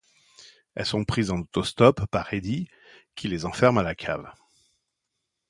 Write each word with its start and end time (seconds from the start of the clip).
Elles 0.73 0.87
sont 0.87 1.05
prises 1.05 1.29
en 1.29 1.41
auto-stop 1.41 2.07
par 2.07 2.33
Eddy, 2.33 2.67
qui 3.13 3.27
les 3.27 3.45
enferme 3.45 3.77
à 3.77 3.83
la 3.83 3.93
cave. 3.93 4.33